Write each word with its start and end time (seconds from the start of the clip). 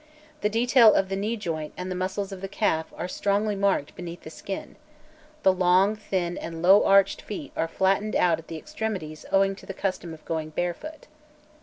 The 0.41 0.49
detail 0.49 0.95
of 0.95 1.09
the 1.09 1.15
knee 1.15 1.37
joint 1.37 1.73
and 1.77 1.91
the 1.91 1.95
muscles 1.95 2.31
of 2.31 2.41
the 2.41 2.47
calf 2.47 2.91
are 2.97 3.07
strongly 3.07 3.55
marked 3.55 3.93
beneath 3.95 4.21
the 4.23 4.31
skin; 4.31 4.75
the 5.43 5.53
long, 5.53 5.95
thin, 5.95 6.39
and 6.39 6.63
low 6.63 6.83
arched 6.85 7.21
feet 7.21 7.51
are 7.55 7.67
flattened 7.67 8.15
out 8.15 8.39
at 8.39 8.47
the 8.47 8.57
extremities 8.57 9.27
owing 9.31 9.55
to 9.55 9.67
the 9.67 9.75
custom 9.75 10.11
of 10.11 10.25
going 10.25 10.49
barefoot. 10.49 11.05